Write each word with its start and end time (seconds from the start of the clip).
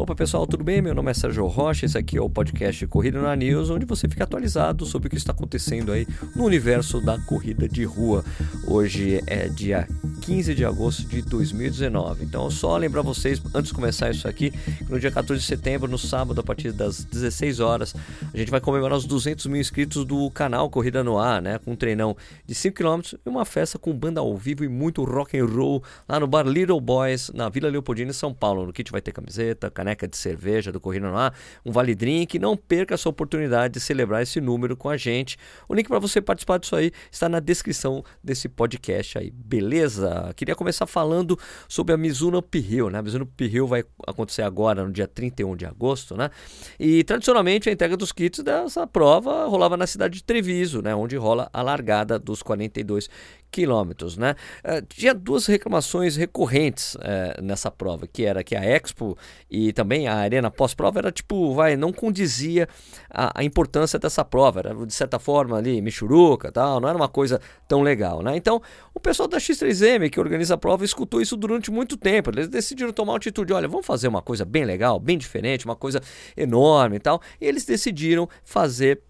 Opa 0.00 0.14
pessoal, 0.14 0.46
tudo 0.46 0.64
bem? 0.64 0.80
Meu 0.80 0.94
nome 0.94 1.10
é 1.10 1.14
Sérgio 1.14 1.46
Rocha, 1.46 1.84
esse 1.84 1.98
aqui 1.98 2.16
é 2.16 2.22
o 2.22 2.30
podcast 2.30 2.86
Corrida 2.86 3.20
na 3.20 3.36
News, 3.36 3.68
onde 3.68 3.84
você 3.84 4.08
fica 4.08 4.24
atualizado 4.24 4.86
sobre 4.86 5.08
o 5.08 5.10
que 5.10 5.16
está 5.18 5.32
acontecendo 5.32 5.92
aí 5.92 6.06
no 6.34 6.44
universo 6.44 7.02
da 7.02 7.18
corrida 7.18 7.68
de 7.68 7.84
rua. 7.84 8.24
Hoje 8.66 9.20
é 9.26 9.46
dia 9.46 9.86
15 10.20 10.54
de 10.54 10.64
agosto 10.64 11.06
de 11.06 11.22
2019. 11.22 12.24
Então, 12.24 12.50
só 12.50 12.76
lembrar 12.76 13.02
vocês, 13.02 13.40
antes 13.54 13.68
de 13.68 13.74
começar 13.74 14.10
isso 14.10 14.26
aqui, 14.26 14.50
que 14.50 14.90
no 14.90 14.98
dia 14.98 15.10
14 15.10 15.40
de 15.40 15.46
setembro, 15.46 15.90
no 15.90 15.98
sábado, 15.98 16.40
a 16.40 16.44
partir 16.44 16.72
das 16.72 17.04
16 17.04 17.60
horas, 17.60 17.94
a 18.32 18.36
gente 18.36 18.50
vai 18.50 18.60
comemorar 18.60 18.98
os 18.98 19.04
200 19.04 19.46
mil 19.46 19.60
inscritos 19.60 20.04
do 20.04 20.30
canal 20.30 20.68
Corrida 20.70 21.04
no 21.04 21.18
Ar, 21.18 21.40
né? 21.40 21.58
Com 21.58 21.72
um 21.72 21.76
treinão 21.76 22.16
de 22.46 22.54
5 22.54 22.74
km 22.74 23.00
e 23.24 23.28
uma 23.28 23.44
festa 23.44 23.78
com 23.78 23.92
banda 23.92 24.20
ao 24.20 24.36
vivo 24.36 24.64
e 24.64 24.68
muito 24.68 25.04
rock 25.04 25.38
and 25.38 25.46
roll 25.46 25.82
lá 26.08 26.18
no 26.18 26.26
bar 26.26 26.46
Little 26.46 26.80
Boys, 26.80 27.30
na 27.34 27.48
Vila 27.48 27.68
Leopoldina, 27.68 28.10
em 28.10 28.14
São 28.14 28.32
Paulo. 28.34 28.66
No 28.66 28.72
kit 28.72 28.90
vai 28.90 29.00
ter 29.00 29.12
camiseta, 29.12 29.70
caneca 29.70 29.90
caneca 30.00 30.08
de 30.08 30.16
cerveja 30.16 30.72
do 30.72 30.80
Corrida 30.80 31.08
no 31.08 31.16
Ar, 31.16 31.34
um 31.64 31.72
vale 31.72 31.94
drink. 31.94 32.38
Não 32.38 32.56
perca 32.56 32.94
essa 32.94 33.08
oportunidade 33.08 33.74
de 33.74 33.80
celebrar 33.80 34.22
esse 34.22 34.40
número 34.40 34.76
com 34.76 34.88
a 34.88 34.96
gente. 34.96 35.36
O 35.68 35.74
link 35.74 35.88
para 35.88 35.98
você 35.98 36.20
participar 36.20 36.58
disso 36.58 36.76
aí 36.76 36.92
está 37.10 37.28
na 37.28 37.40
descrição 37.40 38.04
desse 38.22 38.48
podcast 38.48 39.18
aí, 39.18 39.30
beleza? 39.30 40.09
Queria 40.34 40.54
começar 40.54 40.86
falando 40.86 41.38
sobre 41.68 41.94
a 41.94 41.96
Mizuno 41.96 42.38
Up 42.38 42.58
Hill, 42.58 42.90
né? 42.90 42.98
A 42.98 43.02
Mizuno 43.02 43.24
Up 43.24 43.44
Hill 43.44 43.66
vai 43.66 43.84
acontecer 44.06 44.42
agora 44.42 44.84
no 44.84 44.92
dia 44.92 45.06
31 45.06 45.56
de 45.56 45.66
agosto, 45.66 46.16
né? 46.16 46.30
E 46.78 47.04
tradicionalmente 47.04 47.68
a 47.68 47.72
entrega 47.72 47.96
dos 47.96 48.12
kits 48.12 48.42
dessa 48.42 48.86
prova 48.86 49.46
rolava 49.46 49.76
na 49.76 49.86
cidade 49.86 50.14
de 50.14 50.24
Treviso, 50.24 50.82
né? 50.82 50.94
Onde 50.94 51.16
rola 51.16 51.48
a 51.52 51.62
largada 51.62 52.18
dos 52.18 52.42
42 52.42 53.08
quilômetros, 53.50 54.16
né? 54.16 54.34
Uh, 54.64 54.84
tinha 54.86 55.14
duas 55.14 55.46
reclamações 55.46 56.16
recorrentes 56.16 56.94
uh, 56.94 57.42
nessa 57.42 57.70
prova, 57.70 58.06
que 58.06 58.24
era 58.24 58.44
que 58.44 58.54
a 58.54 58.64
Expo 58.64 59.16
e 59.50 59.72
também 59.72 60.08
a 60.08 60.16
Arena 60.16 60.50
pós-prova 60.50 61.00
era 61.00 61.12
tipo, 61.12 61.52
vai, 61.54 61.76
não 61.76 61.92
condizia 61.92 62.68
a, 63.10 63.40
a, 63.40 63.44
importância 63.44 63.98
dessa 63.98 64.24
prova, 64.24 64.60
era 64.60 64.86
de 64.86 64.94
certa 64.94 65.18
forma 65.18 65.56
ali, 65.56 65.80
michuruca 65.82 66.52
tal, 66.52 66.80
não 66.80 66.88
era 66.88 66.96
uma 66.96 67.08
coisa 67.08 67.40
tão 67.66 67.82
legal, 67.82 68.22
né? 68.22 68.36
Então, 68.36 68.62
o 68.94 69.00
pessoal 69.00 69.28
da 69.28 69.38
X3M, 69.38 70.10
que 70.10 70.20
organiza 70.20 70.54
a 70.54 70.58
prova, 70.58 70.84
escutou 70.84 71.20
isso 71.20 71.36
durante 71.36 71.70
muito 71.70 71.96
tempo, 71.96 72.30
eles 72.30 72.48
decidiram 72.48 72.92
tomar 72.92 73.16
atitude, 73.16 73.52
olha, 73.52 73.68
vamos 73.68 73.86
fazer 73.86 74.08
uma 74.08 74.22
coisa 74.22 74.44
bem 74.44 74.64
legal, 74.64 74.98
bem 75.00 75.18
diferente, 75.18 75.64
uma 75.64 75.76
coisa 75.76 76.00
enorme 76.36 76.96
e 76.96 77.00
tal, 77.00 77.20
e 77.40 77.46
eles 77.46 77.64
decidiram 77.64 78.28
fazer 78.44 79.02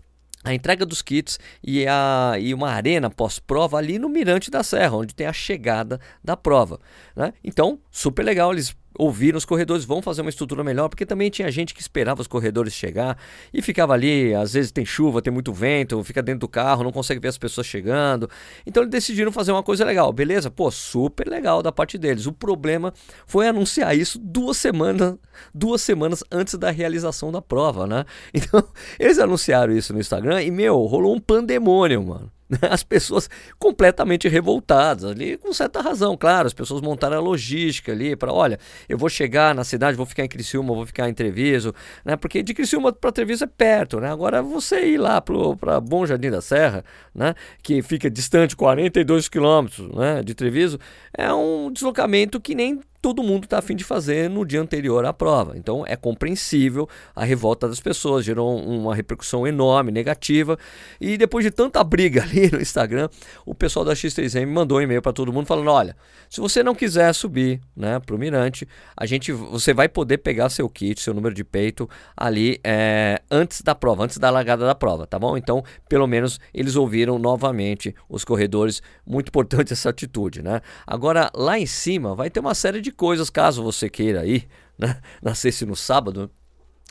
a 0.43 0.55
entrega 0.55 0.87
dos 0.87 1.03
kits 1.03 1.39
e, 1.63 1.87
a, 1.87 2.35
e 2.39 2.55
uma 2.55 2.71
arena 2.71 3.11
pós-prova 3.11 3.77
ali 3.77 3.99
no 3.99 4.09
Mirante 4.09 4.51
da 4.51 4.63
Serra, 4.63 4.97
onde 4.97 5.15
tem 5.15 5.27
a 5.27 5.33
chegada 5.33 6.01
da 6.25 6.37
prova. 6.37 6.79
Né? 7.15 7.33
Então, 7.45 7.79
super 7.91 8.25
legal, 8.25 8.53
eles 8.53 8.75
ouviram 8.99 9.39
os 9.39 9.45
corredores, 9.45 9.85
vão 9.85 10.03
fazer 10.03 10.21
uma 10.21 10.31
estrutura 10.31 10.65
melhor, 10.65 10.89
porque 10.89 11.07
também 11.07 11.31
tinha 11.31 11.51
gente 11.51 11.75
que 11.75 11.81
esperava 11.81 12.21
os 12.21 12.27
corredores 12.27 12.73
chegar 12.73 13.17
e 13.53 13.63
ficava 13.63 13.95
ali, 13.95 14.35
às 14.35 14.53
vezes 14.53 14.71
tem 14.71 14.85
chuva, 14.85 15.23
tem 15.23 15.33
muito 15.33 15.53
vento, 15.53 16.03
fica 16.05 16.23
dentro 16.23 16.41
do 16.41 16.49
carro, 16.49 16.85
não 16.85 16.93
consegue 16.93 17.21
ver 17.21 17.29
as 17.29 17.39
pessoas 17.39 17.67
chegando. 17.67 18.29
Então 18.67 18.83
eles 18.83 18.91
decidiram 18.91 19.33
fazer 19.33 19.53
uma 19.53 19.63
coisa 19.63 19.85
legal, 19.85 20.13
beleza? 20.13 20.51
Pô, 20.51 20.71
super 20.71 21.29
legal 21.29 21.63
da 21.63 21.73
parte 21.73 21.97
deles. 21.97 22.27
O 22.27 22.33
problema 22.33 22.93
foi 23.27 23.47
anunciar 23.49 23.97
isso 23.97 24.19
duas 24.19 24.57
semanas, 24.57 25.17
duas 25.55 25.81
semanas 25.81 26.25
antes 26.31 26.55
da 26.55 26.71
realização 26.71 27.31
da 27.31 27.41
prova, 27.41 27.87
né? 27.87 28.05
Então, 28.41 28.67
eles 28.99 29.19
anunciaram 29.19 29.73
isso 29.73 29.93
no 29.93 30.01
Instagram 30.01 30.43
e 30.43 30.51
meu, 30.51 30.77
rolou 30.85 31.15
um 31.15 31.21
pandemônio, 31.21 32.03
mano. 32.03 32.33
As 32.71 32.83
pessoas 32.83 33.29
completamente 33.59 34.29
revoltadas 34.29 35.05
ali, 35.05 35.37
com 35.37 35.53
certa 35.53 35.81
razão, 35.81 36.17
claro, 36.17 36.47
as 36.47 36.55
pessoas 36.55 36.81
montaram 36.81 37.17
a 37.17 37.21
logística 37.21 37.93
ali 37.93 38.17
para, 38.17 38.33
olha, 38.33 38.59
eu 38.89 38.99
vou 38.99 39.09
chegar 39.09 39.55
na 39.55 39.65
cidade, 39.65 39.97
vou 39.97 40.07
ficar 40.07 40.25
em 40.25 40.29
Criciúma, 40.29 40.75
vou 40.75 40.87
ficar 40.87 41.09
em 41.09 41.15
Treviso, 41.15 41.75
né? 42.05 42.17
Porque 42.17 42.43
de 42.43 42.55
Criciúma 42.55 42.93
para 42.93 43.13
Treviso 43.13 43.45
é 43.45 43.47
perto, 43.47 44.01
né? 44.01 44.11
Agora 44.11 44.43
você 44.43 44.87
ir 44.87 44.99
lá 44.99 45.21
para 45.21 45.81
Bom 45.81 46.07
Jardim 46.07 46.31
da 46.31 46.41
Serra, 46.41 46.85
né, 47.15 47.35
que 47.63 47.83
fica 47.83 48.11
distante 48.11 48.57
42 48.57 49.29
quilômetros, 49.29 49.95
né, 49.95 50.23
de 50.23 50.35
Treviso, 50.35 50.79
é 51.17 51.33
um 51.33 51.71
deslocamento 51.73 52.41
que 52.41 52.55
nem 52.55 52.81
todo 53.01 53.23
mundo 53.23 53.45
está 53.45 53.59
afim 53.59 53.75
de 53.75 53.85
fazer 53.85 54.29
no 54.29 54.45
dia 54.45 54.61
anterior 54.61 55.05
à 55.05 55.13
prova. 55.13 55.57
Então 55.57 55.85
é 55.87 55.97
compreensível 55.97 56.89
a 57.15 57.25
revolta 57.25 57.67
das 57.69 57.81
pessoas, 57.81 58.25
gerou 58.25 58.59
uma 58.59 58.95
repercussão 58.95 59.47
enorme, 59.47 59.91
negativa. 59.91 60.59
E 61.01 61.17
depois 61.17 61.45
de 61.45 61.51
tanta 61.51 61.83
briga 61.83 62.23
ali 62.25 62.51
no 62.51 62.61
Instagram, 62.61 63.09
o 63.47 63.55
pessoal 63.55 63.85
da 63.85 63.93
X3M 63.93 64.47
mandou 64.47 64.79
um 64.79 64.83
e-mail 64.83 65.01
para 65.01 65.13
todo 65.13 65.33
mundo 65.33 65.47
falando: 65.47 65.71
olha, 65.71 65.97
se 66.29 66.41
você 66.41 66.63
não 66.63 66.75
quiser 66.75 67.13
subir 67.15 67.61
né, 67.75 67.99
para 68.01 68.15
o 68.15 68.19
Mirante, 68.19 68.69
a 68.97 69.07
gente, 69.07 69.33
você 69.33 69.73
vai 69.73 69.89
poder 69.89 70.19
pegar 70.19 70.51
seu 70.51 70.69
kit, 70.69 71.01
seu 71.01 71.15
número 71.15 71.35
de 71.35 71.43
peito 71.43 71.89
ali 72.17 72.61
é, 72.63 73.21
antes 73.31 73.63
da 73.63 73.75
prova, 73.75 74.05
antes 74.05 74.19
da 74.19 74.31
largada 74.31 74.67
da 74.67 74.75
prova, 74.75 75.07
tá 75.07 75.19
bom? 75.19 75.37
Então, 75.37 75.65
pelo 75.89 76.07
menos 76.07 76.39
eles 76.53 76.77
ouviram 76.77 77.19
novamente 77.19 77.95
os 78.09 78.25
corredores. 78.25 78.83
Muito 79.07 79.29
importante 79.29 79.73
essa 79.75 79.89
atitude, 79.89 80.43
né? 80.43 80.61
Agora, 80.87 81.31
lá 81.35 81.59
em 81.59 81.67
cima 81.67 82.15
vai 82.15 82.29
ter 82.29 82.41
uma 82.41 82.55
série 82.55 82.81
de 82.81 82.90
de 82.91 82.97
coisas, 82.97 83.31
caso 83.31 83.63
você 83.63 83.89
queira 83.89 84.27
ir, 84.27 84.49
né? 84.79 85.01
Nascesse 85.23 85.65
no 85.65 85.77
sábado, 85.77 86.31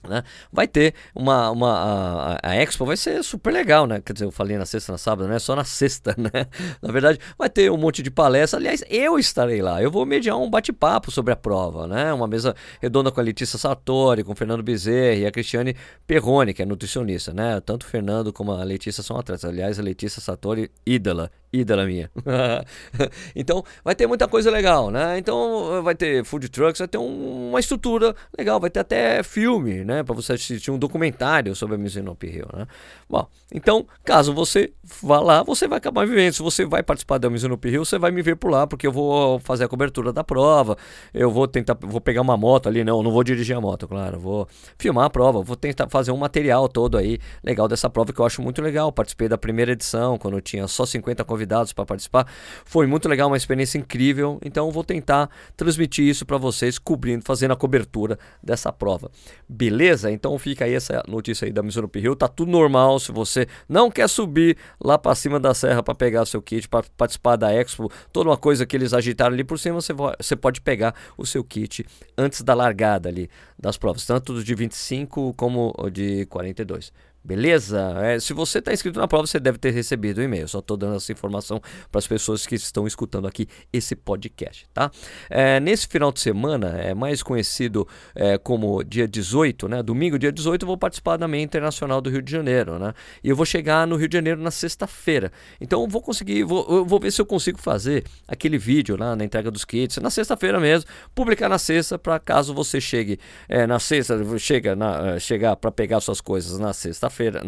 né? 0.07 0.23
Vai 0.51 0.65
ter 0.65 0.93
uma, 1.13 1.51
uma 1.51 2.37
a, 2.41 2.51
a, 2.51 2.55
Expo 2.55 2.85
vai 2.85 2.95
ser 2.95 3.21
super 3.21 3.51
legal, 3.51 3.85
né? 3.85 3.99
Quer 3.99 4.13
dizer, 4.13 4.25
eu 4.25 4.31
falei 4.31 4.57
na 4.57 4.65
sexta, 4.65 4.93
na 4.93 4.97
sábado, 4.97 5.27
não 5.27 5.35
é 5.35 5.39
só 5.39 5.55
na 5.55 5.65
sexta, 5.65 6.15
né? 6.17 6.45
Na 6.81 6.91
verdade, 6.91 7.19
vai 7.37 7.49
ter 7.49 7.69
um 7.69 7.75
monte 7.75 8.01
de 8.01 8.09
palestra. 8.09 8.59
Aliás, 8.59 8.81
eu 8.89 9.19
estarei 9.19 9.61
lá. 9.61 9.81
Eu 9.81 9.91
vou 9.91 10.05
mediar 10.05 10.37
um 10.37 10.49
bate-papo 10.49 11.11
sobre 11.11 11.33
a 11.33 11.35
prova, 11.35 11.85
né? 11.85 12.13
Uma 12.13 12.27
mesa 12.27 12.55
redonda 12.81 13.11
com 13.11 13.19
a 13.19 13.23
Letícia 13.23 13.59
Sartori, 13.59 14.23
com 14.23 14.31
o 14.31 14.35
Fernando 14.35 14.63
Bezerra 14.63 15.19
e 15.19 15.25
a 15.25 15.31
Cristiane 15.31 15.75
Perrone, 16.07 16.53
que 16.53 16.61
é 16.61 16.65
nutricionista, 16.65 17.33
né? 17.33 17.59
Tanto 17.59 17.83
o 17.83 17.89
Fernando 17.89 18.31
como 18.31 18.53
a 18.53 18.63
Letícia 18.63 19.03
são 19.03 19.17
atletas. 19.17 19.43
Aliás, 19.43 19.79
a 19.79 19.83
Letícia 19.83 20.21
Sartori, 20.21 20.71
ídola, 20.85 21.29
ídola 21.51 21.85
minha. 21.85 22.09
então, 23.35 23.63
vai 23.83 23.95
ter 23.95 24.07
muita 24.07 24.27
coisa 24.27 24.51
legal, 24.51 24.91
né? 24.91 25.17
Então, 25.17 25.81
vai 25.83 25.95
ter 25.95 26.23
food 26.23 26.49
trucks, 26.49 26.79
vai 26.79 26.87
ter 26.87 26.97
um, 26.97 27.49
uma 27.49 27.59
estrutura 27.59 28.15
legal, 28.37 28.59
vai 28.59 28.69
ter 28.69 28.79
até 28.79 29.23
filme, 29.23 29.83
né? 29.83 30.03
Para 30.03 30.15
você 30.15 30.33
assistir 30.33 30.71
um 30.71 30.77
documentário 30.77 31.55
sobre 31.55 31.75
a 31.75 31.77
Mizuno 31.77 32.15
Hill, 32.21 32.47
né? 32.53 32.67
Bom, 33.09 33.27
então, 33.51 33.87
caso 34.03 34.33
você 34.33 34.71
vá 35.01 35.19
lá, 35.19 35.43
você 35.43 35.67
vai 35.67 35.79
acabar 35.79 36.05
vivendo. 36.05 36.33
Se 36.33 36.41
você 36.41 36.65
vai 36.65 36.83
participar 36.83 37.17
da 37.17 37.29
Mizuno 37.29 37.59
Hill, 37.63 37.83
você 37.83 37.97
vai 37.97 38.11
me 38.11 38.21
ver 38.21 38.35
por 38.35 38.51
lá, 38.51 38.67
porque 38.67 38.85
eu 38.85 38.91
vou 38.91 39.39
fazer 39.39 39.63
a 39.63 39.67
cobertura 39.67 40.13
da 40.13 40.23
prova. 40.23 40.77
Eu 41.13 41.31
vou 41.31 41.47
tentar, 41.47 41.77
vou 41.81 41.99
pegar 41.99 42.21
uma 42.21 42.37
moto 42.37 42.69
ali, 42.69 42.83
não, 42.83 43.01
não 43.01 43.11
vou 43.11 43.23
dirigir 43.23 43.55
a 43.55 43.61
moto, 43.61 43.87
claro. 43.87 44.19
Vou 44.19 44.47
filmar 44.77 45.05
a 45.05 45.09
prova, 45.09 45.41
vou 45.41 45.55
tentar 45.55 45.89
fazer 45.89 46.11
um 46.11 46.17
material 46.17 46.69
todo 46.69 46.97
aí 46.97 47.19
legal 47.43 47.67
dessa 47.67 47.89
prova 47.89 48.13
que 48.13 48.19
eu 48.19 48.25
acho 48.25 48.41
muito 48.41 48.61
legal. 48.61 48.91
Participei 48.91 49.27
da 49.27 49.37
primeira 49.37 49.71
edição, 49.71 50.17
quando 50.17 50.39
tinha 50.41 50.67
só 50.67 50.85
50 50.85 51.23
convidados 51.23 51.38
para 51.73 51.85
participar. 51.85 52.25
Foi 52.65 52.87
muito 52.87 53.09
legal, 53.09 53.27
uma 53.27 53.37
experiência 53.37 53.77
incrível. 53.77 54.39
Então, 54.43 54.71
vou 54.71 54.83
tentar 54.83 55.29
transmitir 55.57 56.05
isso 56.05 56.25
para 56.25 56.37
vocês, 56.37 56.79
cobrindo, 56.79 57.23
fazendo 57.25 57.51
a 57.51 57.55
cobertura 57.55 58.17
dessa 58.41 58.71
prova. 58.71 59.11
Beleza? 59.47 60.11
Então, 60.11 60.37
fica 60.39 60.65
aí 60.65 60.73
essa 60.73 61.03
notícia 61.07 61.45
aí 61.45 61.51
da 61.51 61.61
Mizuno 61.61 61.89
Hill. 61.93 62.15
Tá 62.15 62.27
tudo 62.27 62.51
normal 62.51 62.99
se 62.99 63.11
você 63.11 63.47
não 63.67 63.91
quer 63.91 64.07
subir 64.07 64.57
lá 64.81 64.97
para 64.97 65.15
cima 65.15 65.39
da 65.39 65.53
serra 65.53 65.83
para 65.83 65.95
pegar 65.95 66.25
seu 66.25 66.41
kit, 66.41 66.67
para 66.67 66.83
participar 66.97 67.35
da 67.35 67.53
Expo, 67.53 67.91
toda 68.13 68.29
uma 68.29 68.37
coisa 68.37 68.65
que 68.65 68.75
eles 68.75 68.93
agitaram 68.93 69.33
ali 69.33 69.43
por 69.43 69.59
cima, 69.59 69.81
você, 69.81 69.93
você 69.93 70.35
pode 70.35 70.61
pegar 70.61 70.95
o 71.17 71.25
seu 71.25 71.43
kit 71.43 71.85
antes 72.17 72.41
da 72.41 72.53
largada 72.53 73.09
ali 73.09 73.29
das 73.57 73.77
provas, 73.77 74.05
tanto 74.05 74.43
de 74.43 74.55
25 74.55 75.33
como 75.33 75.73
de 75.91 76.25
42. 76.27 76.93
Beleza? 77.23 77.93
É, 78.01 78.19
se 78.19 78.33
você 78.33 78.59
está 78.59 78.71
inscrito 78.71 78.97
na 78.97 79.07
prova, 79.07 79.27
você 79.27 79.39
deve 79.39 79.57
ter 79.57 79.71
recebido 79.71 80.19
o 80.19 80.23
e-mail. 80.23 80.47
Só 80.47 80.59
estou 80.59 80.77
dando 80.77 80.95
essa 80.95 81.11
informação 81.11 81.61
para 81.91 81.99
as 81.99 82.07
pessoas 82.07 82.47
que 82.47 82.55
estão 82.55 82.87
escutando 82.87 83.27
aqui 83.27 83.47
esse 83.73 83.95
podcast, 83.95 84.67
tá? 84.73 84.89
É, 85.29 85.59
nesse 85.59 85.85
final 85.87 86.11
de 86.13 86.21
semana, 86.21 86.69
é 86.79 86.93
mais 86.93 87.21
conhecido 87.21 87.87
é, 88.15 88.37
como 88.37 88.83
dia 88.83 89.07
18, 89.07 89.67
né? 89.67 89.83
Domingo, 89.83 90.17
dia 90.17 90.31
18, 90.31 90.63
eu 90.63 90.67
vou 90.67 90.77
participar 90.77 91.17
da 91.17 91.27
Meia 91.27 91.43
Internacional 91.43 91.99
do 91.99 92.09
Rio 92.09 92.21
de 92.21 92.31
Janeiro, 92.31 92.79
né? 92.79 92.93
E 93.21 93.29
eu 93.29 93.35
vou 93.35 93.45
chegar 93.45 93.85
no 93.85 93.97
Rio 93.97 94.07
de 94.07 94.15
Janeiro 94.15 94.41
na 94.41 94.51
sexta-feira. 94.51 95.31
Então 95.59 95.81
eu 95.81 95.87
vou 95.89 96.01
conseguir, 96.01 96.43
vou, 96.43 96.65
eu 96.69 96.85
vou 96.85 97.01
ver 97.01 97.11
se 97.11 97.21
eu 97.21 97.25
consigo 97.25 97.59
fazer 97.59 98.05
aquele 98.27 98.57
vídeo 98.57 98.95
lá 98.95 99.13
na 99.15 99.25
entrega 99.25 99.51
dos 99.51 99.65
kits, 99.65 99.97
na 99.97 100.09
sexta-feira 100.09 100.57
mesmo, 100.59 100.89
publicar 101.13 101.49
na 101.49 101.59
sexta, 101.59 101.99
para 101.99 102.17
caso 102.17 102.53
você 102.53 102.79
chegue 102.79 103.19
é, 103.49 103.67
na 103.67 103.77
sexta, 103.77 104.17
chega 104.37 104.73
na, 104.73 105.15
é, 105.15 105.19
chegar 105.19 105.57
para 105.57 105.69
pegar 105.69 105.99
suas 105.99 106.21
coisas 106.21 106.57
na 106.57 106.71
sexta 106.71 107.08
sexta-feira, 107.09 107.41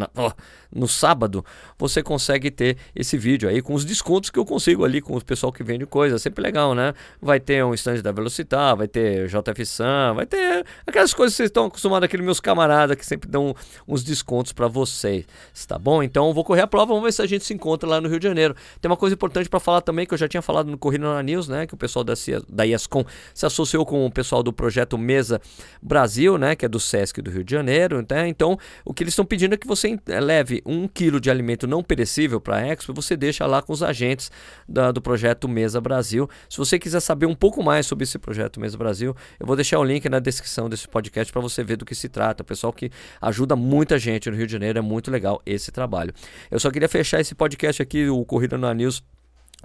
no 0.74 0.88
sábado, 0.88 1.46
você 1.78 2.02
consegue 2.02 2.50
ter 2.50 2.78
esse 2.96 3.18
vídeo 3.18 3.48
aí 3.48 3.62
com 3.62 3.74
os 3.74 3.86
descontos 3.86 4.30
que 4.30 4.40
eu 4.40 4.46
consigo 4.46 4.84
ali 4.84 5.02
com 5.02 5.16
o 5.16 5.24
pessoal 5.24 5.52
que 5.52 5.64
vende 5.64 5.86
coisa. 5.86 6.18
Sempre 6.18 6.42
legal, 6.42 6.74
né? 6.74 6.94
Vai 7.22 7.40
ter 7.40 7.64
um 7.64 7.74
stand 7.74 8.02
da 8.02 8.12
Velocitar, 8.12 8.76
vai 8.76 8.88
ter 8.88 9.28
JF 9.28 9.66
Sam, 9.66 10.14
vai 10.16 10.26
ter 10.26 10.66
aquelas 10.88 11.14
coisas 11.14 11.34
que 11.34 11.38
vocês 11.38 11.50
estão 11.50 11.66
acostumados, 11.66 12.06
aqueles 12.06 12.26
meus 12.26 12.40
camaradas 12.40 12.98
que 12.98 13.06
sempre 13.06 13.30
dão 13.30 13.56
uns 13.88 14.04
descontos 14.04 14.54
para 14.54 14.68
vocês, 14.68 15.26
tá 15.68 15.78
bom? 15.78 16.02
Então 16.02 16.34
vou 16.34 16.44
correr 16.44 16.62
a 16.62 16.68
prova, 16.68 16.88
vamos 16.88 17.04
ver 17.04 17.12
se 17.12 17.22
a 17.22 17.28
gente 17.28 17.44
se 17.44 17.54
encontra 17.54 17.90
lá 17.90 18.00
no 18.00 18.08
Rio 18.08 18.20
de 18.20 18.28
Janeiro. 18.28 18.56
Tem 18.80 18.90
uma 18.90 18.98
coisa 18.98 19.14
importante 19.14 19.50
para 19.50 19.60
falar 19.60 19.82
também 19.82 20.06
que 20.06 20.14
eu 20.14 20.18
já 20.18 20.28
tinha 20.28 20.42
falado 20.42 20.72
no 20.72 20.78
Corrida 20.78 21.04
na 21.04 21.22
News, 21.22 21.48
né? 21.48 21.68
Que 21.68 21.74
o 21.74 21.78
pessoal 21.78 22.04
da, 22.04 22.14
da 22.50 22.64
IESCOM 22.64 23.04
se 23.34 23.46
associou 23.46 23.86
com 23.86 24.06
o 24.06 24.12
pessoal 24.12 24.42
do 24.42 24.54
projeto 24.54 24.98
Mesa 24.98 25.42
Brasil, 25.82 26.38
né? 26.38 26.56
Que 26.56 26.66
é 26.66 26.70
do 26.70 26.80
SESC 26.80 27.22
do 27.22 27.30
Rio 27.30 27.44
de 27.44 27.52
Janeiro. 27.52 28.06
Né? 28.10 28.28
Então, 28.28 28.58
o 28.86 28.94
que 28.94 29.04
eles 29.04 29.12
estão 29.12 29.26
pedindo 29.26 29.51
que 29.58 29.68
você 29.68 30.00
leve 30.08 30.62
um 30.66 30.88
quilo 30.88 31.20
de 31.20 31.30
alimento 31.30 31.68
não 31.68 31.84
perecível 31.84 32.40
para 32.40 32.58
a 32.58 32.68
Expo 32.68 32.94
você 32.94 33.16
deixa 33.16 33.46
lá 33.46 33.62
com 33.62 33.74
os 33.74 33.84
agentes 33.84 34.32
da, 34.68 34.92
do 34.92 35.02
projeto 35.02 35.48
Mesa 35.48 35.80
Brasil. 35.80 36.30
Se 36.50 36.58
você 36.58 36.78
quiser 36.78 37.00
saber 37.00 37.26
um 37.26 37.36
pouco 37.36 37.64
mais 37.64 37.86
sobre 37.86 38.04
esse 38.04 38.18
projeto 38.18 38.60
Mesa 38.60 38.78
Brasil, 38.78 39.16
eu 39.40 39.46
vou 39.46 39.56
deixar 39.56 39.80
o 39.80 39.84
link 39.84 40.08
na 40.10 40.20
descrição 40.20 40.70
desse 40.70 40.88
podcast 40.88 41.32
para 41.32 41.42
você 41.42 41.64
ver 41.64 41.78
do 41.78 41.86
que 41.86 41.96
se 41.96 42.10
trata. 42.10 42.44
Pessoal 42.44 42.74
que 42.74 42.90
ajuda 43.22 43.56
muita 43.56 43.98
gente 43.98 44.30
no 44.30 44.36
Rio 44.36 44.46
de 44.46 44.54
Janeiro, 44.54 44.80
é 44.80 44.82
muito 44.82 45.10
legal 45.10 45.42
esse 45.46 45.72
trabalho. 45.72 46.14
Eu 46.50 46.60
só 46.60 46.70
queria 46.70 46.90
fechar 46.90 47.20
esse 47.20 47.36
podcast 47.36 47.82
aqui, 47.82 48.10
o 48.10 48.24
Corrida 48.26 48.58
na 48.58 48.74
News 48.74 49.04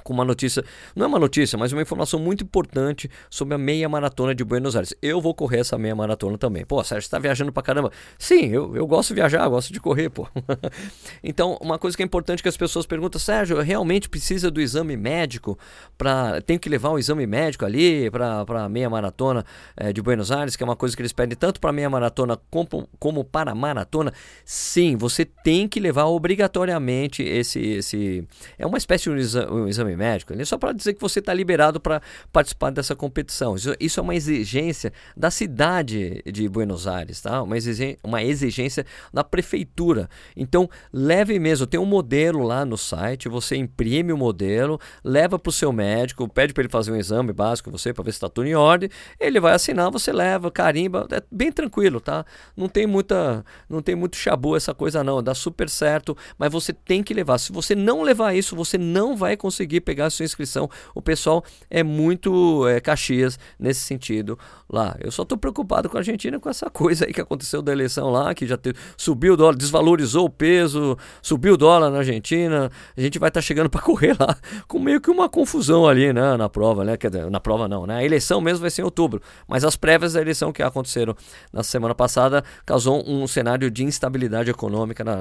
com 0.03 0.13
uma 0.13 0.25
notícia, 0.25 0.65
não 0.95 1.05
é 1.05 1.09
uma 1.09 1.19
notícia, 1.19 1.59
mas 1.59 1.73
uma 1.73 1.83
informação 1.83 2.19
muito 2.21 2.45
importante 2.45 3.11
sobre 3.31 3.55
a 3.55 3.59
meia 3.59 3.89
maratona 3.89 4.35
de 4.35 4.45
Buenos 4.45 4.77
Aires. 4.77 4.95
Eu 5.03 5.21
vou 5.21 5.35
correr 5.35 5.61
essa 5.61 5.77
meia 5.77 5.95
maratona 5.95 6.39
também. 6.39 6.65
Pô, 6.65 6.83
Sérgio, 6.83 7.03
você 7.03 7.11
tá 7.11 7.19
viajando 7.19 7.53
pra 7.53 7.63
caramba. 7.63 7.91
Sim, 8.19 8.47
eu, 8.47 8.77
eu 8.77 8.87
gosto 8.87 9.09
de 9.09 9.15
viajar, 9.17 9.47
gosto 9.49 9.73
de 9.73 9.81
correr, 9.81 10.09
pô. 10.11 10.29
então, 11.23 11.59
uma 11.61 11.79
coisa 11.79 11.97
que 11.97 12.03
é 12.03 12.07
importante 12.07 12.43
que 12.43 12.49
as 12.49 12.57
pessoas 12.57 12.87
perguntam, 12.87 13.21
Sérgio, 13.21 13.61
realmente 13.61 14.09
precisa 14.09 14.51
do 14.51 14.61
exame 14.61 14.97
médico 14.97 15.59
para 15.97 16.41
tem 16.43 16.59
que 16.59 16.69
levar 16.69 16.91
um 16.91 16.99
exame 16.99 17.27
médico 17.27 17.65
ali 17.65 18.11
para 18.11 18.45
para 18.45 18.69
meia 18.69 18.89
maratona 18.89 19.45
é, 19.77 19.93
de 19.93 20.01
Buenos 20.01 20.31
Aires, 20.31 20.57
que 20.57 20.63
é 20.63 20.67
uma 20.67 20.77
coisa 20.77 20.95
que 20.95 21.03
eles 21.03 21.13
pedem 21.13 21.37
tanto 21.37 21.61
para 21.61 21.73
meia 21.73 21.91
maratona 21.91 22.39
como, 22.51 22.89
como 22.99 23.25
para 23.25 23.55
maratona. 23.55 24.13
Sim, 24.45 24.97
você 24.97 25.25
tem 25.25 25.69
que 25.69 25.81
levar 25.81 26.05
obrigatoriamente 26.05 27.23
esse 27.23 27.61
esse 27.61 28.27
é 28.59 28.67
uma 28.67 28.79
espécie 28.79 29.05
de 29.05 29.11
um 29.51 29.69
exame, 29.69 29.86
exame 29.87 29.97
médico, 29.97 30.33
é 30.33 30.45
só 30.45 30.59
para 30.59 30.73
dizer 30.73 30.95
que 30.95 31.01
você 31.01 31.21
está 31.21 31.33
liberado 31.33 31.81
para 31.81 32.03
participar 32.33 32.71
dessa 32.71 32.97
competição. 32.97 33.55
Isso, 33.55 33.75
isso, 33.79 34.01
é 34.01 34.03
uma 34.03 34.15
exigência 34.15 34.93
da 35.17 35.31
cidade 35.31 36.23
de 36.27 36.49
Buenos 36.49 36.87
Aires, 36.87 37.21
tá? 37.21 37.43
Uma 37.43 37.57
exigência, 37.57 37.99
uma 38.03 38.23
exigência 38.23 38.85
da 39.13 39.23
prefeitura. 39.23 40.09
Então, 40.37 40.69
leve 40.93 41.39
mesmo. 41.39 41.67
Tem 41.67 41.79
um 41.79 41.87
modelo 41.87 42.43
lá 42.43 42.65
no 42.65 42.77
site, 42.77 43.29
você 43.29 43.57
imprime 43.57 44.13
o 44.13 44.17
modelo, 44.17 44.81
leva 45.05 45.39
para 45.39 45.51
o 45.51 45.53
seu 45.53 45.73
médico, 45.73 46.29
pede 46.29 46.53
para 46.53 46.63
ele 46.63 46.71
fazer 46.71 46.93
um 46.93 46.97
exame 46.97 47.33
básico 47.33 47.71
você 47.71 47.93
para 47.93 48.05
ver 48.05 48.13
se 48.13 48.17
está 48.17 48.29
tudo 48.29 48.47
em 48.47 48.55
ordem. 48.55 48.89
Ele 49.19 49.41
vai 49.41 49.55
assinar, 49.55 49.91
você 49.91 50.13
leva, 50.13 50.51
carimba, 50.51 51.07
é 51.11 51.23
bem 51.31 51.53
tranquilo, 51.53 52.01
tá? 52.01 52.25
Não 52.57 52.69
tem 52.69 52.87
muita, 52.87 53.45
não 53.69 53.83
tem 53.83 53.95
muito 53.95 54.17
chabu 54.17 54.57
essa 54.57 54.75
coisa 54.75 55.05
não, 55.05 55.23
dá 55.23 55.35
super 55.35 55.69
certo, 55.69 56.17
mas 56.39 56.51
você 56.51 56.73
tem 56.73 57.03
que 57.03 57.13
levar. 57.13 57.39
Se 57.39 57.53
você 57.53 57.75
não 57.75 58.03
levar 58.03 58.35
isso, 58.35 58.57
você 58.57 58.79
não 58.79 59.17
vai 59.17 59.37
conseguir 59.37 59.76
conseguir 59.77 59.81
pegar 59.81 60.07
a 60.07 60.11
sua 60.11 60.25
inscrição. 60.25 60.69
O 60.95 61.03
pessoal 61.03 61.45
é 61.71 61.83
muito 61.83 62.67
é, 62.69 62.81
Caxias 62.81 63.39
nesse 63.59 63.81
sentido 63.81 64.39
lá. 64.69 64.97
Eu 65.01 65.11
só 65.11 65.23
estou 65.23 65.39
preocupado 65.39 65.89
com 65.89 65.97
a 65.97 66.01
Argentina 66.01 66.39
com 66.39 66.49
essa 66.49 66.69
coisa 66.71 67.07
aí 67.07 67.13
que 67.13 67.21
aconteceu 67.21 67.63
da 67.63 67.73
eleição 67.73 68.11
lá, 68.11 68.35
que 68.35 68.47
já 68.47 68.59
subiu 68.97 69.35
o 69.35 69.37
dólar, 69.37 69.57
desvalorizou 69.57 70.27
o 70.27 70.31
peso, 70.31 70.97
subiu 71.23 71.55
o 71.55 71.57
dólar 71.57 71.91
na 71.91 71.99
Argentina. 71.99 72.71
A 72.97 73.01
gente 73.01 73.19
vai 73.19 73.29
estar 73.29 73.41
tá 73.41 73.45
chegando 73.45 73.69
para 73.71 73.81
correr 73.81 74.17
lá 74.19 74.37
com 74.67 74.79
meio 74.79 75.01
que 75.01 75.11
uma 75.11 75.29
confusão 75.29 75.87
ali, 75.87 76.13
né, 76.13 76.37
na 76.37 76.49
prova, 76.49 76.85
né? 76.85 76.97
Na 77.31 77.41
prova 77.41 77.69
não, 77.69 77.87
né? 77.87 77.97
A 77.97 78.05
eleição 78.05 78.41
mesmo 78.41 78.61
vai 78.61 78.71
ser 78.71 78.83
em 78.83 78.85
outubro, 78.85 79.21
mas 79.47 79.65
as 79.65 79.77
prévias 79.77 80.15
da 80.15 80.21
eleição 80.21 80.53
que 80.53 80.63
aconteceram 80.63 81.15
na 81.53 81.63
semana 81.63 81.95
passada 81.95 82.43
causou 82.65 83.03
um 83.09 83.27
cenário 83.27 83.71
de 83.71 83.85
instabilidade 83.85 84.51
econômica 84.51 85.05
na, 85.05 85.17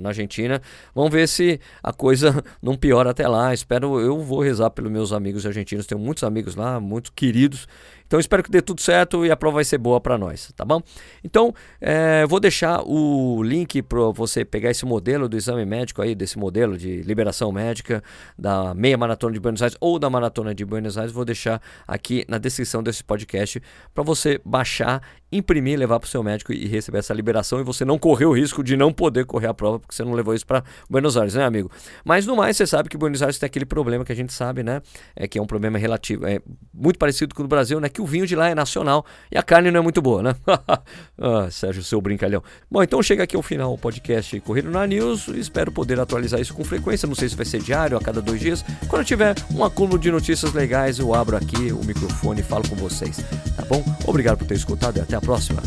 na 0.00 0.08
Argentina. 0.08 0.60
Vamos 0.94 1.10
ver 1.10 1.28
se 1.28 1.60
a 1.82 1.92
coisa 1.92 2.42
não 2.62 2.76
piora 2.76 3.10
até 3.10 3.26
lá. 3.26 3.52
Espero 3.52 3.87
eu 3.96 4.20
vou 4.20 4.40
rezar 4.40 4.70
pelos 4.70 4.90
meus 4.90 5.12
amigos 5.12 5.46
argentinos, 5.46 5.86
tenho 5.86 6.00
muitos 6.00 6.24
amigos 6.24 6.56
lá, 6.56 6.80
muito 6.80 7.12
queridos. 7.12 7.68
Então 8.08 8.18
espero 8.18 8.42
que 8.42 8.50
dê 8.50 8.62
tudo 8.62 8.80
certo 8.80 9.26
e 9.26 9.30
a 9.30 9.36
prova 9.36 9.56
vai 9.56 9.64
ser 9.64 9.76
boa 9.76 10.00
para 10.00 10.16
nós, 10.16 10.50
tá 10.56 10.64
bom? 10.64 10.80
Então 11.22 11.54
é, 11.78 12.26
vou 12.26 12.40
deixar 12.40 12.82
o 12.82 13.42
link 13.42 13.82
para 13.82 14.00
você 14.14 14.46
pegar 14.46 14.70
esse 14.70 14.86
modelo 14.86 15.28
do 15.28 15.36
exame 15.36 15.66
médico 15.66 16.00
aí, 16.00 16.14
desse 16.14 16.38
modelo 16.38 16.78
de 16.78 17.02
liberação 17.02 17.52
médica 17.52 18.02
da 18.36 18.74
meia 18.74 18.96
maratona 18.96 19.34
de 19.34 19.40
Buenos 19.40 19.60
Aires 19.60 19.76
ou 19.78 19.98
da 19.98 20.08
maratona 20.08 20.54
de 20.54 20.64
Buenos 20.64 20.96
Aires. 20.96 21.12
Vou 21.12 21.24
deixar 21.24 21.60
aqui 21.86 22.24
na 22.28 22.38
descrição 22.38 22.82
desse 22.82 23.04
podcast 23.04 23.62
para 23.92 24.02
você 24.02 24.40
baixar, 24.42 25.02
imprimir, 25.30 25.78
levar 25.78 26.00
para 26.00 26.06
o 26.06 26.10
seu 26.10 26.22
médico 26.22 26.50
e 26.50 26.66
receber 26.66 26.98
essa 26.98 27.12
liberação 27.12 27.60
e 27.60 27.62
você 27.62 27.84
não 27.84 27.98
correr 27.98 28.24
o 28.24 28.32
risco 28.32 28.64
de 28.64 28.74
não 28.74 28.90
poder 28.90 29.26
correr 29.26 29.48
a 29.48 29.54
prova 29.54 29.78
porque 29.80 29.94
você 29.94 30.02
não 30.02 30.14
levou 30.14 30.32
isso 30.32 30.46
para 30.46 30.64
Buenos 30.88 31.18
Aires, 31.18 31.34
né, 31.34 31.44
amigo? 31.44 31.70
Mas 32.06 32.24
no 32.24 32.34
mais, 32.34 32.56
você 32.56 32.66
sabe 32.66 32.88
que 32.88 32.96
Buenos 32.96 33.20
Aires 33.20 33.38
tem 33.38 33.46
aquele 33.46 33.66
problema 33.66 34.02
que 34.02 34.12
a 34.12 34.16
gente 34.16 34.32
sabe, 34.32 34.62
né? 34.62 34.80
É 35.14 35.28
que 35.28 35.38
é 35.38 35.42
um 35.42 35.46
problema 35.46 35.76
relativo, 35.76 36.26
é 36.26 36.40
muito 36.72 36.98
parecido 36.98 37.34
com 37.34 37.42
o 37.42 37.44
do 37.44 37.48
Brasil, 37.48 37.80
né? 37.80 37.88
Que 37.98 38.02
o 38.02 38.06
vinho 38.06 38.26
de 38.26 38.36
lá 38.36 38.48
é 38.48 38.54
nacional 38.54 39.04
e 39.30 39.36
a 39.36 39.42
carne 39.42 39.72
não 39.72 39.80
é 39.80 39.82
muito 39.82 40.00
boa, 40.00 40.22
né? 40.22 40.34
ah, 41.20 41.50
Sérgio, 41.50 41.82
seu 41.82 42.00
brincalhão. 42.00 42.42
Bom, 42.70 42.80
então 42.80 43.02
chega 43.02 43.24
aqui 43.24 43.34
ao 43.34 43.42
final 43.42 43.74
o 43.74 43.78
podcast 43.78 44.38
Corrido 44.40 44.70
na 44.70 44.86
News. 44.86 45.26
Espero 45.28 45.72
poder 45.72 45.98
atualizar 45.98 46.40
isso 46.40 46.54
com 46.54 46.62
frequência. 46.62 47.08
Não 47.08 47.16
sei 47.16 47.28
se 47.28 47.34
vai 47.34 47.44
ser 47.44 47.60
diário, 47.60 47.96
a 47.96 48.00
cada 48.00 48.22
dois 48.22 48.38
dias. 48.40 48.64
Quando 48.86 49.04
tiver 49.04 49.34
um 49.52 49.64
acúmulo 49.64 49.98
de 49.98 50.12
notícias 50.12 50.52
legais, 50.52 51.00
eu 51.00 51.12
abro 51.12 51.36
aqui 51.36 51.72
o 51.72 51.84
microfone 51.84 52.40
e 52.40 52.44
falo 52.44 52.68
com 52.68 52.76
vocês. 52.76 53.16
Tá 53.56 53.64
bom? 53.64 53.84
Obrigado 54.06 54.38
por 54.38 54.46
ter 54.46 54.54
escutado 54.54 54.98
e 54.98 55.00
até 55.00 55.16
a 55.16 55.20
próxima. 55.20 55.60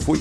Fui! 0.00 0.20